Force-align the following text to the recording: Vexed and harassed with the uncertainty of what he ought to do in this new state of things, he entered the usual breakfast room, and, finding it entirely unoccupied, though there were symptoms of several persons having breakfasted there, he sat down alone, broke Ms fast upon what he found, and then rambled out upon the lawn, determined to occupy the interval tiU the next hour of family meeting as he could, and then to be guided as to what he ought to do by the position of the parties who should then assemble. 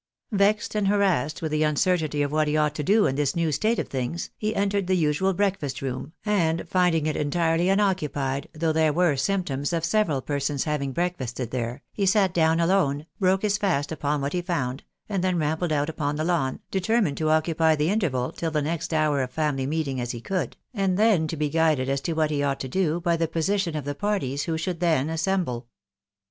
Vexed 0.31 0.73
and 0.73 0.87
harassed 0.87 1.43
with 1.43 1.51
the 1.51 1.61
uncertainty 1.61 2.23
of 2.23 2.31
what 2.31 2.47
he 2.47 2.57
ought 2.57 2.73
to 2.73 2.81
do 2.83 3.05
in 3.05 3.15
this 3.17 3.35
new 3.35 3.51
state 3.51 3.77
of 3.77 3.87
things, 3.87 4.31
he 4.35 4.55
entered 4.55 4.87
the 4.87 4.95
usual 4.95 5.31
breakfast 5.31 5.79
room, 5.79 6.13
and, 6.25 6.67
finding 6.67 7.05
it 7.05 7.15
entirely 7.15 7.69
unoccupied, 7.69 8.49
though 8.51 8.71
there 8.73 8.91
were 8.91 9.15
symptoms 9.15 9.71
of 9.71 9.85
several 9.85 10.19
persons 10.19 10.63
having 10.63 10.91
breakfasted 10.91 11.51
there, 11.51 11.83
he 11.93 12.07
sat 12.07 12.33
down 12.33 12.59
alone, 12.59 13.05
broke 13.19 13.43
Ms 13.43 13.59
fast 13.59 13.91
upon 13.91 14.21
what 14.21 14.33
he 14.33 14.41
found, 14.41 14.83
and 15.07 15.23
then 15.23 15.37
rambled 15.37 15.71
out 15.71 15.87
upon 15.87 16.15
the 16.15 16.23
lawn, 16.23 16.61
determined 16.71 17.17
to 17.17 17.29
occupy 17.29 17.75
the 17.75 17.91
interval 17.91 18.31
tiU 18.31 18.49
the 18.49 18.59
next 18.63 18.95
hour 18.95 19.21
of 19.21 19.29
family 19.29 19.67
meeting 19.67 20.01
as 20.01 20.09
he 20.13 20.19
could, 20.19 20.57
and 20.73 20.97
then 20.97 21.27
to 21.27 21.37
be 21.37 21.47
guided 21.47 21.87
as 21.87 22.01
to 22.01 22.13
what 22.13 22.31
he 22.31 22.41
ought 22.41 22.59
to 22.59 22.67
do 22.67 22.99
by 22.99 23.15
the 23.15 23.27
position 23.27 23.75
of 23.75 23.85
the 23.85 23.93
parties 23.93 24.45
who 24.45 24.57
should 24.57 24.79
then 24.79 25.11
assemble. 25.11 25.67